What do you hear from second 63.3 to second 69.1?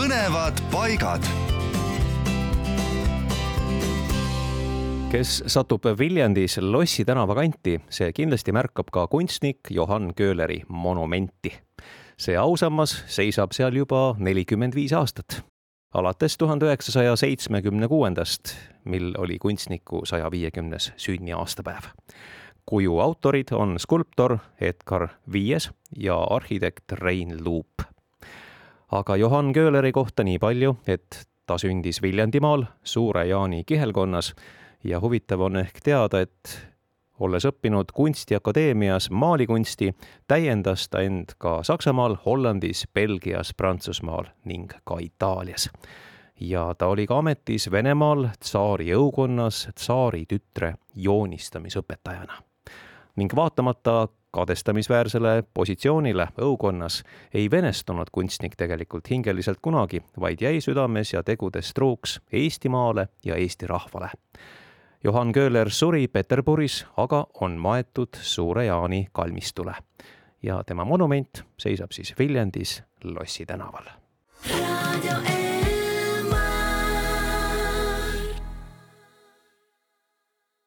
Eesti rahvale Johann Köhler suri Peterburis, aga on maetud Suure-Jaani